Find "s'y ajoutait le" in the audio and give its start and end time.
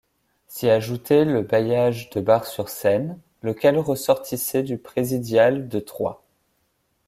0.47-1.43